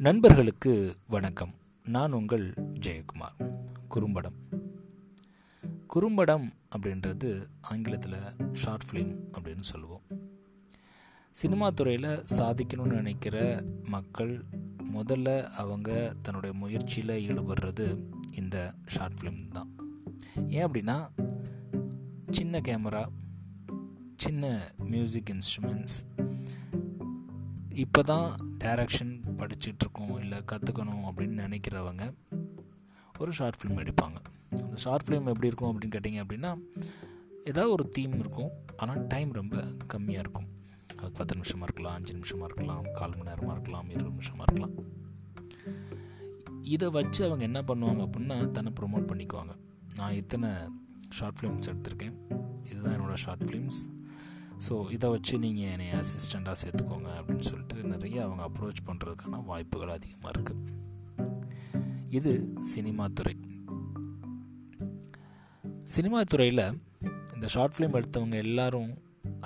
நண்பர்களுக்கு 0.00 0.96
வணக்கம். 1.08 1.54
நான் 1.84 2.12
உங்கள் 2.12 2.54
ஜெயக்குமார். 2.56 3.64
குறும்படம். 3.88 4.34
குறும்படம் 5.86 6.52
அப்படின்றது 6.76 7.46
ஆங்கிலத்தில் 7.60 8.14
ஷார்ட் 8.52 8.82
ஃபிலிம் 8.90 9.20
அப்படின்னு 9.32 9.60
சொல்லுவோம். 9.60 10.00
சினிமா 11.30 11.70
துறையில் 11.70 12.22
சாதிக்கணும்னு 12.36 12.92
நினைக்கிற 12.92 13.64
மக்கள் 13.84 14.44
முதல்ல 14.94 15.44
அவங்க 15.44 16.14
தன்னுடைய 16.22 16.56
முயற்சியில் 16.56 17.28
ஈடுபடுறது 17.28 18.02
இந்த 18.32 18.74
ஷார்ட் 18.86 19.18
ஃபிலிம் 19.20 19.48
தான். 19.48 19.74
ஏன் 20.46 20.66
அப்படின்னா 20.66 21.08
சின்ன 22.30 22.60
கேமரா 22.60 23.08
சின்ன 24.16 24.72
மியூசிக் 24.78 25.36
இன்ஸ்ட்ருமெண்ட்ஸ் 25.36 26.29
இப்போ 27.84 28.00
தான் 28.02 28.28
டேரக்ஷன் 28.62 29.12
படிச்சிட்ருக்கோம் 29.38 30.14
இல்லை 30.20 30.38
கற்றுக்கணும் 30.52 31.04
அப்படின்னு 31.08 31.36
நினைக்கிறவங்க 31.46 32.04
ஒரு 33.20 33.32
ஷார்ட் 33.32 33.58
ஃபிலிம் 33.60 33.80
எடுப்பாங்க. 33.82 34.18
அந்த 34.62 34.76
ஷார்ட் 34.76 35.04
ஃபிலிம் 35.06 35.28
எப்படி 35.32 35.46
இருக்கும் 35.46 35.70
அப்படின்னு 35.70 35.94
கேட்டிங்க 35.96 36.22
அப்படின்னா 36.24 36.50
ஏதாவது 37.44 37.70
ஒரு 37.72 37.88
தீம் 37.88 38.18
இருக்கும் 38.18 38.50
ஆனால் 38.76 39.06
டைம் 39.06 39.32
ரொம்ப 39.32 39.56
கம்மியாக 39.94 40.24
இருக்கும். 40.24 40.48
அது 41.00 41.10
பத்து 41.18 41.34
நிமிஷமாக 41.34 41.66
இருக்கலாம் 41.68 41.94
அஞ்சு 41.98 42.12
நிமிஷமாக 42.14 42.48
இருக்கலாம் 42.50 42.82
கால் 42.98 43.16
மணி 43.16 43.28
நேரமாக 43.30 43.54
இருக்கலாம் 43.56 43.90
இருபது 43.90 44.10
நிமிஷமாக 44.10 44.46
இருக்கலாம். 44.48 44.74
இதை 46.74 46.88
வச்சு 46.90 47.24
அவங்க 47.28 47.44
என்ன 47.50 47.62
பண்ணுவாங்க 47.70 48.02
அப்படின்னா 48.06 48.50
தன்னை 48.50 48.72
ப்ரொமோட் 48.80 49.08
பண்ணிக்குவாங்க. 49.12 49.54
நான் 49.98 50.12
இத்தனை 50.12 50.50
ஷார்ட் 51.18 51.38
ஃபிலிம்ஸ் 51.38 51.70
எடுத்திருக்கேன். 51.72 52.16
இதுதான் 52.70 52.94
என்னோடய 52.96 53.14
ஷார்ட் 53.14 53.46
ஃபிலிம்ஸ் 53.46 53.80
ஸோ 54.68 54.90
இதை 54.90 55.10
வச்சு 55.10 55.38
நீங்கள் 55.38 55.70
என்னை 55.70 55.86
அசிஸ்டண்ட்டாக 55.92 56.56
சேர்த்துக்கோங்க 56.62 57.10
அப்படின்னு 57.18 57.40
சொல்லிட்டு 57.40 57.84
நிறைய 57.84 58.24
அவங்க 58.24 58.42
அப்ரோச் 58.48 58.86
பண்ணுறதுக்கான 58.86 59.44
வாய்ப்புகள் 59.44 59.88
அதிகமாக 59.88 60.40
இருக்குது 60.40 60.78
இது 62.08 62.52
சினிமா 62.60 63.06
துறை. 63.14 63.36
சினிமா 65.86 66.22
துறையில் 66.22 66.80
இந்த 67.34 67.48
ஷார்ட் 67.48 67.74
ஃபிலிம் 67.76 67.96
எடுத்தவங்க 67.98 68.36
எல்லாரும் 68.36 68.90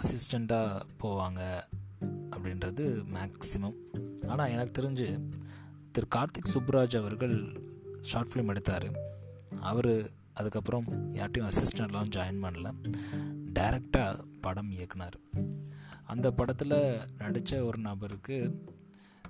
அசிஸ்டண்ட்டாக 0.01 0.83
போவாங்க 1.03 1.41
அப்படின்றது 2.31 2.85
மேக்ஸிமம் 3.15 3.77
ஆனால் 4.27 4.51
எனக்கு 4.51 4.83
தெரிஞ்சு 4.83 5.29
திரு 5.93 6.07
கார்த்திக் 6.15 6.53
சுப்ராஜ் 6.55 6.97
அவர்கள் 6.97 7.37
ஷார்ட் 8.03 8.31
ஃபிலிம் 8.31 8.49
எடுத்தார். 8.49 8.89
அவர் 9.61 10.11
அதுக்கப்புறம் 10.33 10.87
யார்ட்டையும் 11.13 11.51
அசிஸ்டண்ட்லாம் 11.51 12.11
ஜாயின் 12.17 12.43
பண்ணல. 12.43 12.69
டைரக்டாக 13.59 14.21
படம் 14.41 14.71
இயக்குனார். 14.71 15.19
அந்த 16.05 16.31
படத்தில் 16.31 16.99
நடித்த 17.19 17.65
ஒரு 17.65 17.79
நபருக்கு 17.79 18.65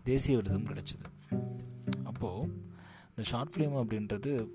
தேசிய 0.02 0.36
விருதும் 0.36 0.64
கிடைச்சிது. 0.64 1.06
அப்போது 2.04 2.40
இந்த 3.08 3.22
ஷார்ட் 3.22 3.52
ஃபிலிம் 3.56 3.82
அப்படின்றது 3.82 4.48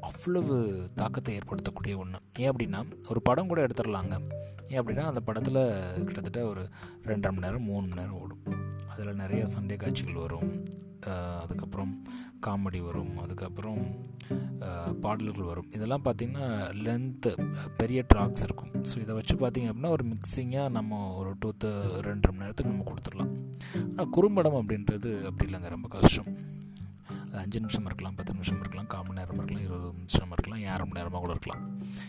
அவ்வளவு 0.00 0.86
தாக்கத்தை 0.94 1.38
ஏற்படுத்தக்கூடிய 1.38 1.96
ஒன்று 1.96 2.20
ஏன் 2.38 2.50
அப்படின்னா 2.50 3.08
ஒரு 3.08 3.22
படம் 3.22 3.46
கூட 3.46 3.66
எடுத்துடலாங்க. 3.66 4.28
ஏன் 4.68 4.80
அப்படின்னா 4.80 5.00
அந்த 5.00 5.20
படத்தில் 5.20 6.04
கிட்டத்தட்ட 6.04 6.44
ஒரு 6.44 6.68
ரெண்டரை 7.04 7.22
மணி 7.22 7.38
நேரம் 7.38 7.62
மூணு 7.62 7.86
மணி 7.86 8.00
நேரம் 8.00 8.18
ஓடும். 8.18 8.42
அதில் 8.88 9.14
நிறைய 9.14 9.46
சண்டை 9.46 9.76
காட்சிகள் 9.76 10.14
வரும். 10.14 10.68
அதுக்கப்புறம் 11.40 12.02
காமெடி 12.46 12.80
வரும். 12.80 13.18
அதுக்கப்புறம் 13.18 13.96
பாடல்கள் 15.06 15.50
வரும். 15.50 15.68
இதெல்லாம் 15.76 16.04
பார்த்திங்கன்னா 16.06 16.48
லென்த்து 16.86 17.32
பெரிய 17.80 18.02
ட்ராக்ஸ் 18.12 18.46
இருக்கும். 18.48 18.72
ஸோ 18.90 18.96
இதை 19.04 19.14
வச்சு 19.18 19.36
பார்த்திங்க 19.42 19.70
அப்படின்னா 19.72 19.92
ஒரு 19.96 20.06
மிக்சிங்காக 20.12 20.68
நம்ம 20.78 21.02
ஒரு 21.20 21.32
டூ 21.42 21.50
ரெண்டு 22.08 22.30
மணி 22.30 22.42
நேரத்துக்கு 22.44 22.72
நம்ம 22.74 22.86
கொடுத்துடலாம். 22.92 23.34
ஆனால் 23.90 24.12
குறும்படம் 24.16 24.58
அப்படின்றது 24.60 25.12
அப்படி 25.30 25.46
இல்லைங்க. 25.48 25.70
ரொம்ப 25.76 25.90
கஷ்டம். 25.96 26.30
அஞ்சு 27.40 27.58
நிமிஷம் 27.62 27.84
இருக்கலாம் 27.88 28.14
பத்து 28.18 28.32
நிமிஷம் 28.36 28.60
இருக்கலாம் 28.62 28.88
கால் 28.92 29.04
மணி 29.06 29.18
நேரமாக 29.18 29.42
இருக்கலாம் 29.42 29.66
இருபது 29.66 29.90
நிமிஷம் 29.98 30.32
இருக்கலாம் 30.34 30.62
ஏழரை 30.68 30.84
மணி 30.86 30.98
நேரமாக 30.98 31.20
கூட 31.24 31.32
இருக்கலாம். 31.36 31.62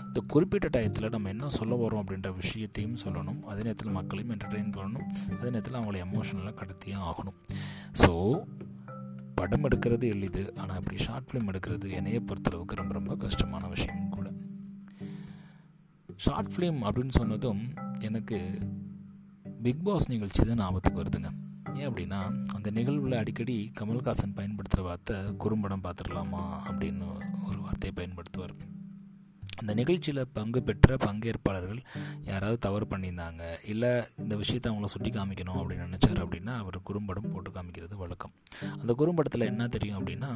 இந்த 0.08 0.20
குறிப்பிட்ட 0.34 0.68
டயத்தில் 0.76 1.14
நம்ம 1.16 1.30
என்ன 1.34 1.50
சொல்ல 1.58 1.74
போகிறோம் 1.82 2.02
அப்படின்ற 2.04 2.30
விஷயத்தையும் 2.40 2.98
சொல்லணும். 3.04 3.40
அதே 3.52 3.62
நேரத்தில் 3.68 3.96
மக்களையும் 3.98 4.34
என்டர்டெயின் 4.36 4.72
பண்ணணும். 4.78 5.06
அதே 5.38 5.50
நேரத்தில் 5.56 5.78
அவங்கள 5.80 6.00
எமோஷனலாக 6.08 6.56
கடத்தியும் 6.62 7.06
ஆகணும். 7.12 7.38
ஸோ 8.04 8.12
படம் 9.42 9.66
எடுக்கிறது 9.68 10.06
எளிது 10.14 10.42
ஆனால் 10.58 10.80
இப்படி 10.80 10.98
ஷார்ட் 10.98 11.28
ஃபிலிம் 11.30 11.50
எடுக்கிறது 11.52 11.88
என்னையை 12.00 12.20
பொறுத்தளவுக்கு 12.28 12.80
ரொம்ப 12.80 12.94
ரொம்ப 12.94 13.16
கஷ்டமான 13.16 13.68
விஷயம் 13.68 14.10
கூட. 14.10 14.28
ஷார்ட் 16.16 16.52
ஃபிலிம் 16.54 16.82
அப்படின்னு 16.88 17.14
சொன்னதும் 17.20 17.62
எனக்கு 18.00 18.38
பிக் 19.64 19.84
பாஸ் 19.84 20.10
நிகழ்ச்சி 20.10 20.44
தான் 20.44 20.58
ஞாபகத்துக்கு 20.58 21.02
வருதுங்க. 21.02 21.30
ஏன் 21.74 21.88
அப்படின்னா 21.90 22.20
அந்த 22.56 22.70
நிகழ்வில் 22.72 23.18
அடிக்கடி 23.20 23.58
கமல்ஹாசன் 23.80 24.36
பயன்படுத்துகிற 24.36 24.88
வார்த்தை 24.88 25.18
குறும்படம் 25.44 25.84
பார்த்துடலாமா 25.84 26.44
அப்படின்னு 26.70 27.08
ஒரு 27.48 27.60
வார்த்தையை 27.62 27.94
பயன்படுத்துவார். 28.00 28.56
அந்த 29.62 29.72
நிகழ்ச்சியில் 29.80 30.22
பங்கு 30.38 30.60
பெற்ற 30.68 30.98
பங்கேற்பாளர்கள் 31.06 31.82
யாராவது 32.30 32.58
தவறு 32.66 32.86
பண்ணியிருந்தாங்க 32.92 33.44
இல்லை 33.74 33.92
இந்த 34.24 34.36
விஷயத்தை 34.42 34.68
அவங்கள 34.72 34.90
சுட்டி 34.94 35.10
காமிக்கணும் 35.10 35.60
அப்படின்னு 35.62 35.88
நினச்சார் 35.90 36.22
அப்படின்னா 36.26 36.54
அவர் 36.64 36.78
குறும்படம் 36.90 37.30
போட்டு 37.34 37.52
காமிக்கிறது 37.52 37.96
வழக்கம். 38.04 38.34
அந்த 38.82 38.94
குறும்படத்தில் 39.02 39.48
என்ன 39.52 39.68
தெரியும் 39.68 40.00
அப்படின்னா 40.00 40.32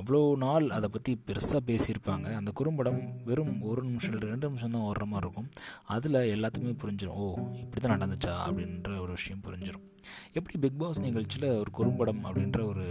அவ்வளோ 0.00 0.20
நாள் 0.36 0.66
அதை 0.70 0.88
பற்றி 0.88 1.12
பெருசாக 1.28 1.60
பேசியிருப்பாங்க. 1.70 2.26
அந்த 2.40 2.50
குறும்படம் 2.60 3.00
வெறும் 3.24 3.54
ஒரு 3.70 3.82
நிமிஷம் 3.82 4.14
இல்லை 4.14 4.28
ரெண்டு 4.28 4.48
நிமிஷம் 4.48 4.74
தான் 4.76 4.86
ஓடுற 4.90 5.06
மாதிரி 5.12 5.26
இருக்கும். 5.26 5.48
அதில் 5.96 6.20
எல்லாத்துக்குமே 6.34 6.74
புரிஞ்சிடும் 6.82 7.18
ஓ 7.22 7.26
இப்படி 7.62 7.80
தான் 7.80 7.96
நடந்துச்சா 7.96 8.34
அப்படின்ற 8.46 8.92
ஒரு 9.04 9.12
விஷயம் 9.18 9.44
புரிஞ்சிடும் 9.46 9.84
எப்படி 10.38 10.56
பிக் 10.64 10.78
பாஸ் 10.78 11.00
நிகழ்ச்சியில் 11.00 11.48
ஒரு 11.60 11.70
குறும்படம் 11.70 12.22
அப்படின்ற 12.24 12.60
ஒரு 12.72 12.86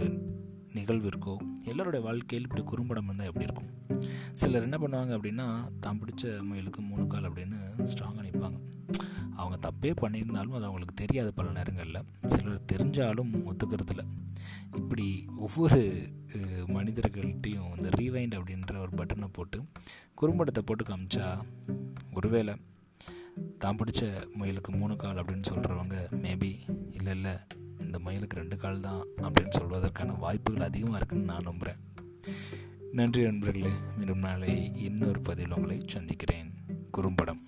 நிகழ்வு 0.74 1.08
இருக்கோ 1.08 1.36
எல்லோருடைய 1.64 2.04
வாழ்க்கையில் 2.04 2.48
இப்படி 2.50 2.66
குறும்படம் 2.66 3.04
இருந்தால் 3.04 3.26
எப்படி 3.26 3.44
இருக்கும்? 3.44 3.70
சிலர் 4.32 4.62
என்ன 4.62 4.78
பண்ணுவாங்க 4.78 5.10
அப்படின்னா 5.18 5.46
தான் 5.80 6.00
பிடிச்ச 6.00 6.22
முயலுக்கு 6.22 6.78
மூணு 6.78 7.06
கால் 7.06 7.32
அப்படின்னு 7.32 7.58
ஸ்ட்ராங்காக 7.78 8.24
நிற்பாங்க 8.24 8.58
அவங்க 9.36 9.70
தப்பே 9.70 9.94
பண்ணியிருந்தாலும் 10.00 10.54
அது 10.54 10.64
அவங்களுக்கு 10.64 10.94
தெரியாது 10.94 11.34
பல 11.34 11.50
நேரங்களில். 11.50 12.04
சிலர் 12.24 12.62
தெரிஞ்சாலும் 12.72 13.32
ஒத்துக்கிறதுல 13.44 14.02
இப்படி 14.76 15.24
ஒவ்வொரு 15.36 15.80
மனிதர்கள்ட்டையும் 16.66 17.76
இந்த 17.76 17.88
ரீவைண்ட் 17.98 18.34
அப்படின்ற 18.34 18.78
ஒரு 18.78 18.90
பட்டனை 18.96 19.28
போட்டு 19.32 19.58
குறும்படத்தை 20.14 20.62
போட்டு 20.64 20.84
காமிச்சா 20.84 21.42
ஒருவேளை 22.14 22.54
தான் 23.58 23.76
பிடிச்ச 23.76 24.02
முயலுக்கு 24.38 24.68
மூணு 24.68 24.96
கால் 24.96 25.16
அப்படின்னு 25.16 25.42
சொல்கிறவங்க 25.50 25.96
மேபி 26.10 26.52
இல்லை 26.92 27.14
இல்லை 27.14 27.34
இந்த 27.78 27.98
மயிலுக்கு 27.98 28.36
ரெண்டு 28.36 28.56
கால் 28.56 28.80
தான் 28.80 29.06
அப்படின்னு 29.22 29.50
சொல்வதற்கான 29.60 30.18
வாய்ப்புகள் 30.18 30.62
அதிகமாக 30.62 30.96
இருக்குன்னு 30.96 31.24
நான் 31.24 31.42
நம்புகிறேன் 31.42 31.82
நன்றி 32.92 33.22
நண்பர்களே 33.22 33.70
மீண்டும் 33.96 34.18
நாளை 34.18 34.82
இன்னொரு 34.82 35.20
பதிவில் 35.20 35.52
உங்களை 35.52 35.82
சந்திக்கிறேன். 35.86 36.54
குறும்படம். 36.90 37.46